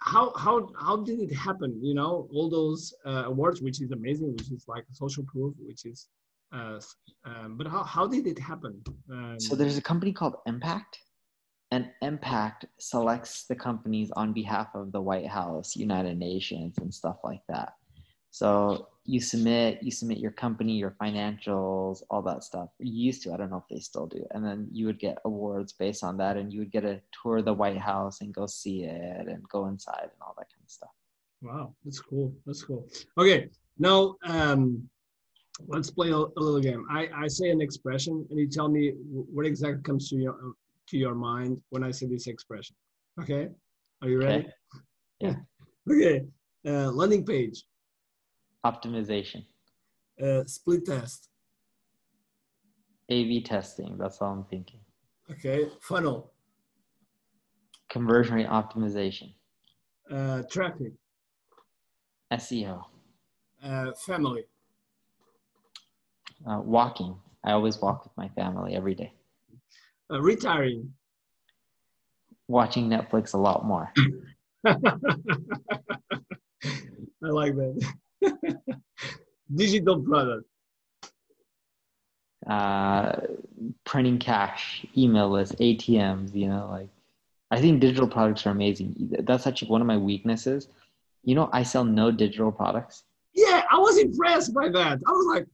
[0.00, 1.78] How how how did it happen?
[1.82, 5.84] You know, all those uh, awards, which is amazing, which is like social proof, which
[5.84, 6.08] is.
[6.50, 6.80] Uh,
[7.26, 8.82] um, but how, how did it happen?
[9.12, 10.98] Um, so there's a company called Impact,
[11.70, 17.18] and impact selects the companies on behalf of the white house united nations and stuff
[17.24, 17.74] like that.
[18.30, 22.68] So you submit you submit your company your financials all that stuff.
[22.78, 24.24] You used to i don't know if they still do.
[24.30, 27.38] And then you would get awards based on that and you would get a tour
[27.38, 30.64] of the white house and go see it and go inside and all that kind
[30.64, 30.90] of stuff.
[31.42, 32.88] Wow that's cool that's cool.
[33.18, 34.88] Okay now um
[35.66, 36.86] let's play a, little game.
[36.90, 40.54] I, I say an expression and you tell me what exactly comes to your
[40.88, 42.74] to your mind when I say this expression.
[43.20, 43.48] Okay,
[44.02, 44.38] are you ready?
[44.38, 44.52] Okay.
[45.20, 45.34] Yeah.
[45.90, 46.22] okay.
[46.66, 47.64] Uh, landing page.
[48.64, 49.44] Optimization.
[50.22, 51.28] Uh, split test.
[53.08, 53.96] A/B testing.
[53.98, 54.80] That's all I'm thinking.
[55.30, 55.68] Okay.
[55.80, 56.32] Funnel.
[57.88, 59.32] Conversion rate optimization.
[60.10, 60.92] Uh, traffic.
[62.32, 62.84] SEO.
[63.62, 64.44] Uh, family.
[66.46, 67.16] Uh, walking.
[67.44, 69.12] I always walk with my family every day
[70.10, 70.92] uh, retiring?
[72.48, 73.92] Watching Netflix a lot more.
[74.64, 74.76] I
[77.20, 77.86] like that.
[79.54, 80.46] Digital product.
[82.46, 83.12] Uh,
[83.84, 86.88] printing cash, email lists, ATMs, you know, like
[87.50, 89.14] I think digital products are amazing.
[89.20, 90.68] That's actually one of my weaknesses.
[91.24, 93.04] You know, I sell no digital products.
[93.34, 95.00] Yeah, I was impressed by that.
[95.06, 95.46] I was like,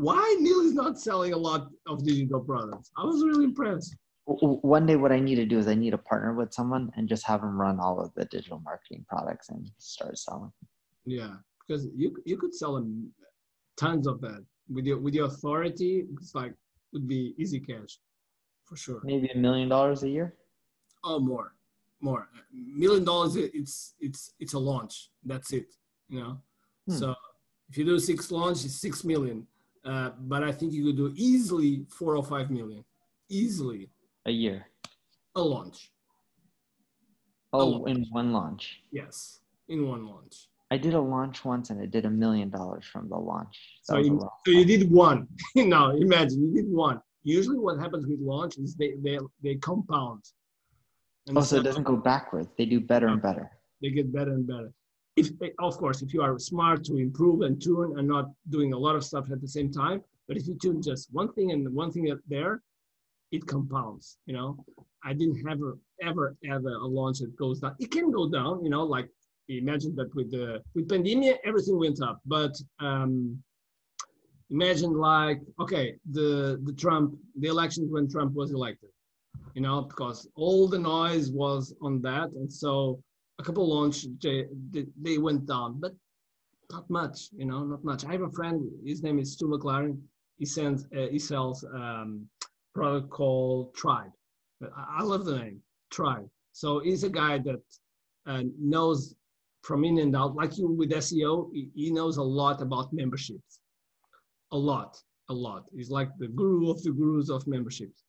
[0.00, 2.90] why Neil is not selling a lot of digital products.
[2.96, 3.96] I was really impressed.
[4.24, 7.08] One day, what I need to do is I need to partner with someone and
[7.08, 10.52] just have them run all of the digital marketing products and start selling.
[11.04, 11.34] Yeah,
[11.66, 13.12] because you you could sell them
[13.76, 16.06] tons of that with your with your authority.
[16.12, 16.54] It's like
[16.92, 17.98] would be easy cash,
[18.64, 19.00] for sure.
[19.04, 20.34] Maybe a million dollars a year.
[21.02, 21.54] Oh, more,
[22.00, 22.28] more.
[22.52, 23.36] Million dollars.
[23.36, 25.10] It's it's it's a launch.
[25.24, 25.74] That's it.
[26.08, 26.38] You know.
[26.86, 26.94] Hmm.
[26.94, 27.14] So
[27.68, 29.46] if you do six launch, it's six million
[29.84, 32.84] uh, but I think you could do easily four or five million,
[33.28, 33.88] easily.
[34.26, 34.66] A year.
[35.36, 35.90] A launch.
[37.52, 37.90] Oh, a launch.
[37.90, 38.82] in one launch.
[38.92, 40.48] Yes, in one launch.
[40.70, 43.58] I did a launch once and it did a million dollars from the launch.
[43.82, 45.26] so you, so you did one.
[45.56, 47.00] now imagine you did one.
[47.22, 50.22] Usually, what happens with launch is they they they compound.
[51.26, 52.48] And oh, so it doesn't go backwards.
[52.56, 53.50] They do better and better.
[53.82, 54.72] They get better and better
[55.20, 58.78] if of course if you are smart to improve and tune and not doing a
[58.86, 61.62] lot of stuff at the same time but if you tune just one thing and
[61.82, 62.62] one thing there
[63.32, 64.50] it compounds you know?
[65.04, 67.74] I didn't ever ever ever a launch that goes down.
[67.78, 69.08] It can go down you know like
[69.48, 73.42] imagine that with the with pandemic everything went up, but um,
[74.50, 78.90] imagine like okay the the Trump the elections when Trump was elected,
[79.54, 83.02] you know because all the noise was on that, and so
[83.40, 84.46] a couple launch they,
[85.00, 85.92] they went down, but
[86.70, 88.04] not much, you know, not much.
[88.04, 89.98] I have a friend, his name is Stu McLaren.
[90.38, 92.26] He sends uh, he sells um,
[92.74, 94.12] product called Tribe.
[94.98, 96.28] I love the name Tribe.
[96.52, 97.62] So he's a guy that
[98.26, 99.14] uh, knows
[99.62, 103.60] from in and out, like you with SEO, he knows a lot about memberships.
[104.52, 104.96] A lot,
[105.28, 105.64] a lot.
[105.74, 108.02] He's like the guru of the gurus of memberships.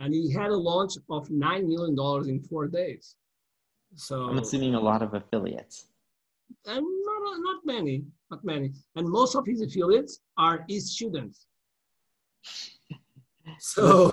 [0.00, 3.14] And he had a launch of $9 million in four days.
[3.96, 5.86] So I'm assuming a lot of affiliates.
[6.66, 8.72] And not, not many, not many.
[8.94, 11.46] And most of his affiliates are his students.
[13.60, 14.12] So,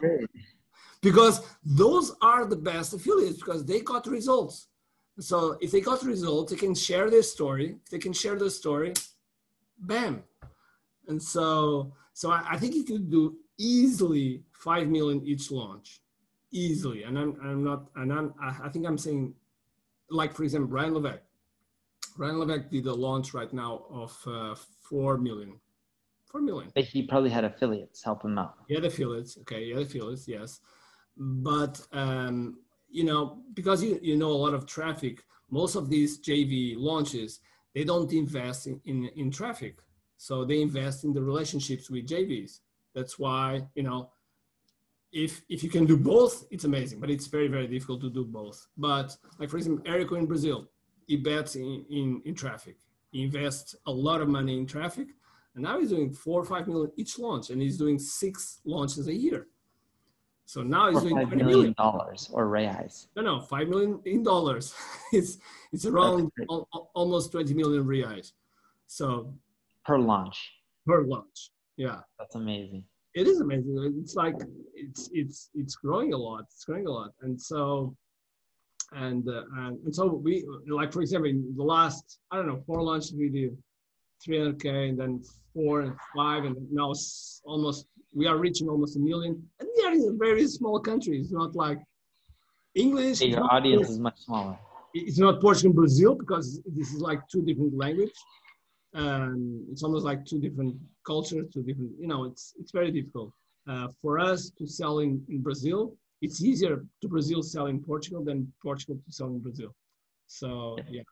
[1.01, 4.67] because those are the best affiliates because they got results.
[5.19, 7.77] So if they got results, they can share their story.
[7.83, 8.93] If they can share their story,
[9.79, 10.23] bam.
[11.07, 16.01] And so, so I, I think you could do easily five million each launch,
[16.51, 17.03] easily.
[17.03, 19.33] And I'm, I'm not, and I'm, I think I'm saying,
[20.09, 21.23] like for example, Ryan Levesque.
[22.17, 25.59] Ryan Levesque did a launch right now of uh, four million.
[26.25, 26.71] Four million.
[26.75, 28.55] But he probably had affiliates help him out.
[28.67, 29.37] He had affiliates.
[29.39, 30.27] Okay, he had affiliates.
[30.27, 30.59] Yes,
[31.17, 36.19] but um, you know, because you, you know a lot of traffic, most of these
[36.19, 37.39] JV launches,
[37.73, 39.79] they don't invest in, in, in traffic.
[40.17, 42.59] So they invest in the relationships with JVs.
[42.93, 44.11] That's why, you know,
[45.13, 48.26] if if you can do both, it's amazing, but it's very, very difficult to do
[48.26, 48.67] both.
[48.78, 50.67] But like for example, Erico in Brazil,
[51.06, 52.78] he bets in, in, in traffic.
[53.12, 55.08] He invests a lot of money in traffic.
[55.56, 59.08] And now he's doing four or five million each launch, and he's doing six launches
[59.08, 59.47] a year.
[60.45, 63.08] So now he's doing five million million dollars or reais.
[63.15, 64.73] No, no, five million in dollars.
[65.13, 65.38] it's
[65.71, 68.32] it's around al- almost twenty million reais.
[68.88, 69.34] So
[69.86, 70.54] per launch.
[70.88, 71.99] Per launch, yeah.
[72.17, 72.84] That's amazing.
[73.15, 73.95] It is amazing.
[74.02, 74.36] It's like
[74.76, 76.45] it's it's it's growing a lot.
[76.52, 77.95] It's growing a lot, and so
[78.93, 82.62] and uh, and, and so we like for example in the last I don't know
[82.65, 83.58] four launches we did
[84.28, 85.23] 300k and then
[85.54, 86.93] four and five and now
[87.45, 89.41] almost we are reaching almost a million.
[89.60, 91.19] And we are in a very small country.
[91.19, 91.80] It's not like
[92.76, 93.21] english.
[93.21, 94.58] Your audience is much smaller.
[94.93, 98.13] It's not portugal and brazil because this is like two different language
[98.95, 100.75] um, it's almost like two different
[101.06, 103.32] cultures two different you know it's it's very difficult.
[103.65, 108.23] Uh, for us to sell in, in brazil it's easier to brazil sell in portugal
[108.23, 109.73] than portugal to sell in brazil.
[110.27, 111.03] So yeah.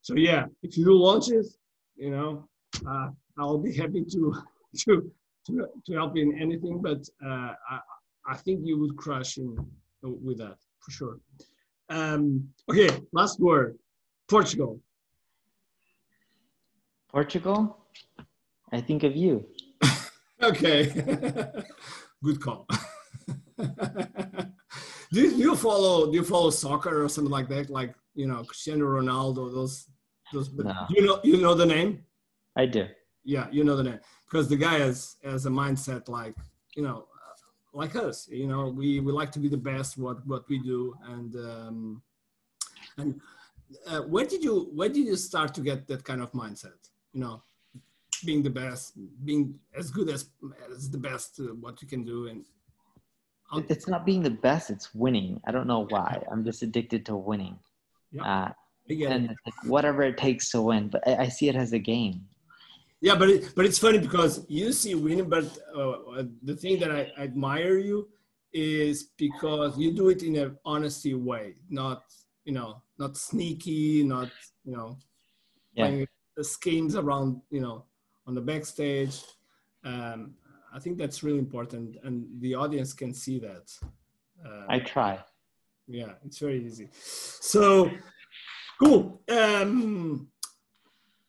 [0.00, 1.58] so yeah if you do launches
[1.96, 2.48] you know
[2.88, 4.34] uh, i'll be happy to
[4.84, 5.12] to
[5.46, 7.80] to, to help in anything, but uh, I,
[8.26, 9.56] I think you would crush in
[10.02, 11.18] with that for sure.
[11.88, 13.78] Um, okay, last word,
[14.30, 14.80] Portugal.
[17.12, 17.76] Portugal,
[18.72, 19.46] I think of you.
[20.42, 20.86] okay,
[22.24, 22.66] good call.
[23.58, 27.68] do, you, do you follow do you follow soccer or something like that?
[27.68, 29.88] Like you know Cristiano Ronaldo, those
[30.32, 30.50] those.
[30.54, 30.86] No.
[30.88, 32.04] You know you know the name.
[32.56, 32.86] I do.
[33.24, 36.34] Yeah, you know the name because the guy has has a mindset like
[36.74, 37.06] you know
[37.74, 40.94] like us you know we we like to be the best what what we do
[41.08, 42.02] and um,
[42.98, 43.20] and
[43.86, 47.20] uh, where did you where did you start to get that kind of mindset you
[47.20, 47.42] know
[48.24, 48.94] being the best
[49.24, 50.30] being as good as
[50.74, 52.44] as the best uh, what you can do and
[53.50, 55.38] I'll, it's not being the best it's winning.
[55.46, 56.22] I don't know why.
[56.30, 57.58] I'm just addicted to winning.
[58.10, 58.48] Yeah, uh,
[58.88, 62.22] and like, whatever it takes to win but I, I see it as a game.
[63.00, 65.44] Yeah, but it, but it's funny because you see winning, but
[65.74, 68.08] uh, the thing that I admire you
[68.52, 72.04] is because you do it in an honesty way, not
[72.44, 74.30] you know, not sneaky, not
[74.64, 74.98] you know,
[75.74, 75.86] yeah.
[75.86, 76.06] playing
[76.40, 77.84] schemes around you know
[78.26, 79.22] on the backstage.
[79.84, 80.34] Um,
[80.74, 83.72] I think that's really important, and the audience can see that.
[84.44, 85.18] Uh, I try.
[85.86, 86.88] Yeah, it's very easy.
[86.92, 87.90] So
[88.80, 89.20] cool.
[89.28, 90.28] Um,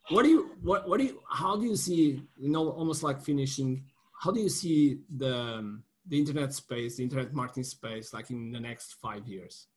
[0.10, 3.22] what do you what what do you how do you see you know almost like
[3.22, 3.84] finishing
[4.22, 8.52] how do you see the um, the internet space the internet marketing space like in
[8.52, 9.68] the next five years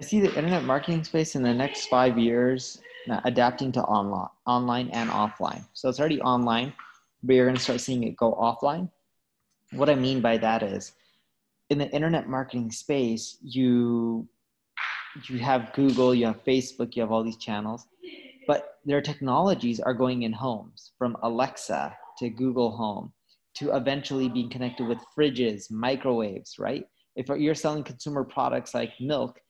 [0.00, 2.80] i see the internet marketing space in the next five years
[3.10, 6.72] uh, adapting to online online and offline so it's already online
[7.22, 8.88] but you're going to start seeing it go offline
[9.72, 10.92] what i mean by that is
[11.70, 14.26] in the internet marketing space you
[15.28, 17.86] you have google you have facebook you have all these channels
[18.46, 23.12] but their technologies are going in homes from Alexa to Google Home
[23.54, 26.84] to eventually being connected with fridges, microwaves, right?
[27.14, 29.40] If you're selling consumer products like milk,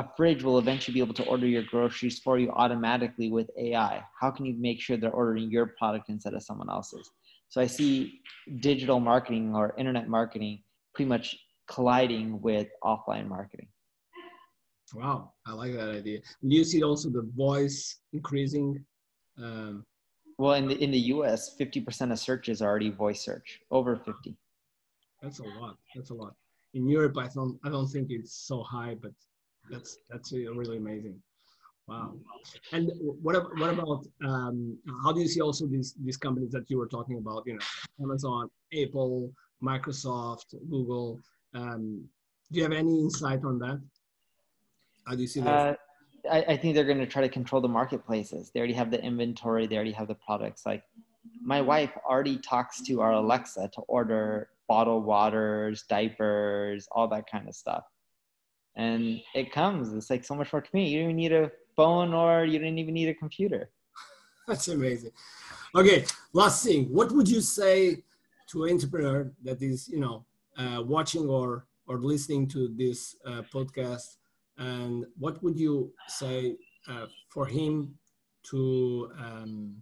[0.00, 4.02] a fridge will eventually be able to order your groceries for you automatically with AI.
[4.18, 7.10] How can you make sure they're ordering your product instead of someone else's?
[7.50, 8.20] So I see
[8.60, 10.62] digital marketing or internet marketing
[10.94, 11.36] pretty much
[11.68, 13.68] colliding with offline marketing.
[14.94, 16.20] Wow, I like that idea.
[16.48, 18.82] Do you see also the voice increasing?
[19.36, 19.84] Um,
[20.38, 23.96] well, in the in the U.S., fifty percent of searches are already voice search, over
[23.96, 24.36] fifty.
[25.22, 25.76] That's a lot.
[25.94, 26.34] That's a lot.
[26.74, 29.12] In Europe, I don't I don't think it's so high, but
[29.70, 31.16] that's that's really amazing.
[31.88, 32.14] Wow.
[32.72, 36.78] And what what about um, how do you see also these these companies that you
[36.78, 37.42] were talking about?
[37.46, 37.60] You know,
[38.00, 38.48] Amazon,
[38.80, 41.18] Apple, Microsoft, Google.
[41.54, 42.04] Um,
[42.50, 43.80] do you have any insight on that?
[45.06, 45.50] How do you see that?
[45.50, 45.74] Uh,
[46.30, 48.50] I, I think they're going to try to control the marketplaces.
[48.50, 49.66] They already have the inventory.
[49.66, 50.66] They already have the products.
[50.66, 50.84] Like
[51.42, 57.48] my wife already talks to our Alexa to order bottled waters, diapers, all that kind
[57.48, 57.84] of stuff.
[58.76, 59.92] And it comes.
[59.92, 60.92] It's like so much more convenient.
[60.92, 63.70] You don't even need a phone or you don't even need a computer.
[64.48, 65.12] That's amazing.
[65.74, 66.84] Okay, last thing.
[66.86, 68.02] What would you say
[68.50, 70.24] to an entrepreneur that is, you know,
[70.56, 74.16] uh, watching or or listening to this uh, podcast
[74.60, 76.56] and what would you say
[76.88, 77.94] uh, for him
[78.42, 79.74] to, um,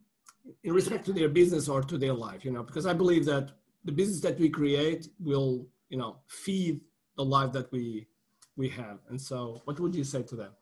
[0.63, 3.51] in respect to their business or to their life, you know, because I believe that
[3.85, 6.81] the business that we create will, you know, feed
[7.17, 8.07] the life that we
[8.59, 8.99] we have.
[9.09, 10.53] And so, what would you say to them?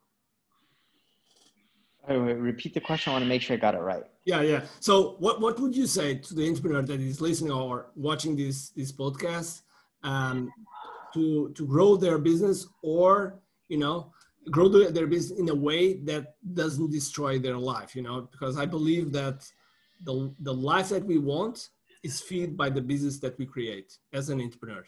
[2.08, 3.10] repeat the question.
[3.10, 4.04] I want to make sure I got it right.
[4.24, 4.62] Yeah, yeah.
[4.78, 8.70] So, what what would you say to the entrepreneur that is listening or watching this
[8.70, 9.62] this podcast
[10.04, 10.52] um,
[11.14, 14.12] to to grow their business or you know
[14.50, 18.64] grow their business in a way that doesn't destroy their life you know because i
[18.64, 19.44] believe that
[20.04, 21.70] the, the life that we want
[22.04, 24.84] is fed by the business that we create as an entrepreneur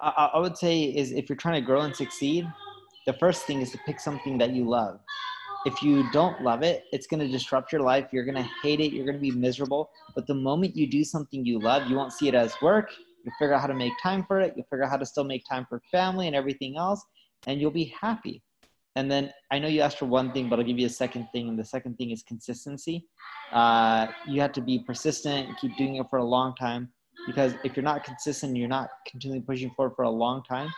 [0.00, 2.46] I, I would say is if you're trying to grow and succeed
[3.06, 5.00] the first thing is to pick something that you love
[5.66, 8.80] if you don't love it it's going to disrupt your life you're going to hate
[8.80, 11.96] it you're going to be miserable but the moment you do something you love you
[11.96, 12.90] won't see it as work
[13.24, 14.54] You'll figure out how to make time for it.
[14.56, 17.04] You'll figure out how to still make time for family and everything else,
[17.46, 18.42] and you'll be happy.
[18.96, 21.28] And then I know you asked for one thing, but I'll give you a second
[21.32, 21.48] thing.
[21.48, 23.06] And the second thing is consistency.
[23.52, 26.88] Uh, you have to be persistent and keep doing it for a long time
[27.26, 30.70] because if you're not consistent, you're not continually pushing forward for a long time,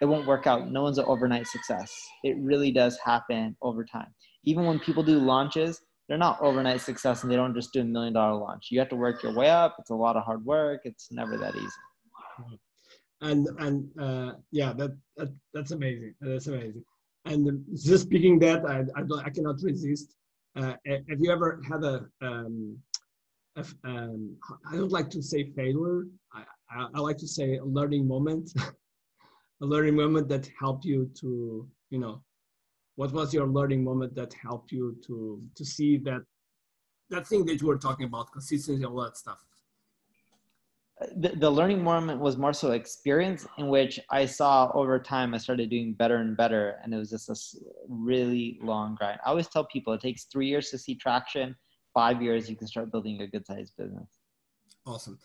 [0.00, 0.70] it won't work out.
[0.70, 1.94] No one's an overnight success.
[2.24, 4.12] It really does happen over time.
[4.44, 7.84] Even when people do launches, they're not overnight success and they don't just do a
[7.84, 8.68] million dollar launch.
[8.70, 9.76] You have to work your way up.
[9.78, 10.80] It's a lot of hard work.
[10.84, 11.68] It's never that easy.
[13.20, 16.14] And and uh, yeah, that, that that's amazing.
[16.20, 16.84] That's amazing.
[17.24, 20.16] And just speaking that, I I, I cannot resist.
[20.56, 22.76] Uh, have you ever had a, um,
[23.84, 24.36] um,
[24.70, 26.04] I don't like to say failure.
[26.32, 28.50] I, I, I like to say a learning moment,
[29.62, 32.22] a learning moment that helped you to you know
[32.96, 36.22] what was your learning moment that helped you to to see that
[37.10, 39.44] that thing that you were talking about consistency all that stuff?
[41.16, 45.38] The, the learning moment was more so experience in which i saw over time i
[45.38, 47.34] started doing better and better and it was just a
[47.88, 49.18] really long grind.
[49.26, 51.56] I always tell people it takes three years to see traction
[51.94, 54.08] five years you can start building a good sized business
[54.86, 55.18] awesome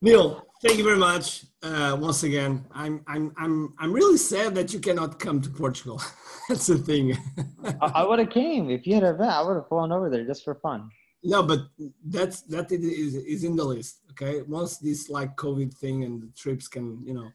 [0.00, 2.64] Neil, thank you very much uh, once again.
[2.72, 6.00] I'm I'm I'm I'm really sad that you cannot come to Portugal.
[6.48, 7.18] That's the thing.
[7.64, 9.32] I, I would have came if you had a event.
[9.32, 10.88] I would have flown over there just for fun.
[11.24, 11.60] No, but
[12.04, 14.02] that's that is is in the list.
[14.12, 17.28] Okay, once this like COVID thing and the trips can you know,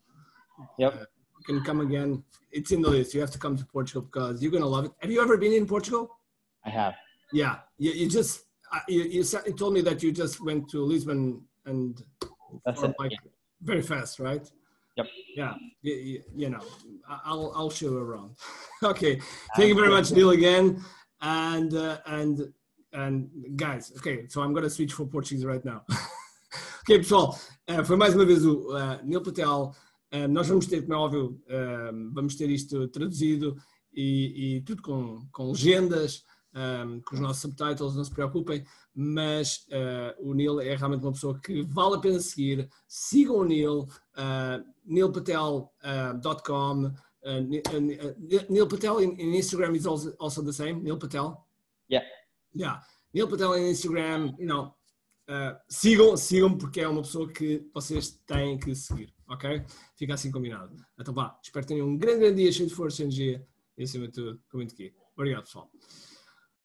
[0.77, 1.05] yep, uh,
[1.45, 2.23] can come again.
[2.53, 3.13] It's in the list.
[3.13, 4.91] You have to come to Portugal because you're gonna love it.
[4.99, 6.17] Have you ever been in Portugal?
[6.65, 6.95] I have.
[7.33, 9.23] Yeah, you, you just uh, you, you,
[9.57, 12.01] told me that you just went to Lisbon and
[12.65, 12.95] that's it.
[12.97, 13.17] Like yeah.
[13.61, 14.49] very fast, right?
[14.95, 15.07] Yep.
[15.35, 15.53] Yeah.
[15.81, 16.63] You, you, know,
[17.09, 18.35] I'll I'll show you around.
[18.83, 19.19] okay.
[19.55, 20.81] Thank you very much, Neil, again.
[21.21, 22.53] And uh, and
[22.93, 24.27] and guys, okay.
[24.29, 25.83] So I'm gonna switch for Portuguese right now.
[26.83, 27.37] ok, pessoal.
[27.67, 29.75] Uh, foi mais uma vez o uh, Neil Patel.
[30.13, 31.41] Uh, nós vamos ter, como é óbvio,
[32.13, 33.57] vamos ter isto traduzido
[33.91, 36.23] e, e tudo com, com legendas
[36.53, 41.13] um, com os nossos subtitles, não se preocupem, mas uh, o Neil é realmente uma
[41.13, 42.69] pessoa que vale a pena seguir.
[42.87, 46.91] Sigam o Neil, uh, neilpatel.com.
[47.25, 47.81] Uh, uh,
[48.49, 50.83] Neil Patel in, in, Instagram is also, also the same.
[50.83, 51.47] Neil Patel.
[51.89, 52.05] Yeah.
[52.53, 52.81] Yeah.
[53.13, 54.75] Neil Patel in Instagram, you know,
[55.29, 59.63] uh, sigam, sigam porque é uma pessoa que vocês têm que seguir, ok?
[59.95, 60.75] Fica assim combinado.
[60.99, 63.47] Então vá, espero que tenham um grande, grande dia cheio de força e energia
[63.77, 64.93] e acima de tudo, comente aqui.
[65.15, 65.69] Obrigado, pessoal.